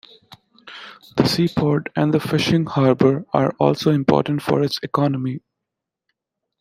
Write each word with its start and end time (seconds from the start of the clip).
The 1.15 1.27
seaport 1.27 1.89
and 1.95 2.11
the 2.11 2.19
fishing 2.19 2.65
harbour 2.65 3.23
are 3.33 3.53
also 3.59 3.91
important 3.91 4.41
for 4.41 4.63
its 4.63 4.79
economy. 4.81 5.41